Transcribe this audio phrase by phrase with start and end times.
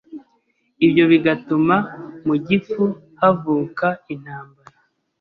[0.85, 1.75] ibyo bigatuma
[2.25, 2.83] mu gifu
[3.19, 4.75] havuka intambara,